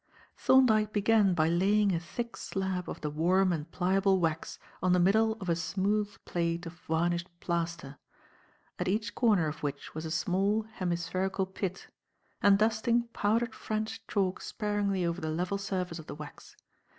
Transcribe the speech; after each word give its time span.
Thorndyke 0.35 0.91
began 0.91 1.35
by 1.35 1.47
laying 1.47 1.93
a 1.93 1.99
thick 1.99 2.35
slab 2.35 2.89
of 2.89 3.01
the 3.01 3.11
warm 3.11 3.53
and 3.53 3.69
pliable 3.69 4.19
wax 4.19 4.57
on 4.81 4.93
the 4.93 4.99
middle 4.99 5.33
of 5.33 5.47
a 5.47 5.55
smooth 5.55 6.11
plate 6.25 6.65
of 6.65 6.73
varnished 6.87 7.27
plaster, 7.39 7.97
at 8.79 8.87
each 8.87 9.13
corner 9.13 9.45
of 9.47 9.61
which 9.61 9.93
was 9.93 10.03
a 10.05 10.09
small, 10.09 10.63
hemispherical 10.63 11.45
pit, 11.45 11.89
and 12.41 12.57
dusting 12.57 13.09
powdered 13.13 13.53
French 13.53 14.01
chalk 14.07 14.41
sparingly 14.41 15.05
over 15.05 15.21
the 15.21 15.29
level 15.29 15.59
surface 15.59 15.99
of 15.99 16.07
the 16.07 16.15
wax. 16.15 16.55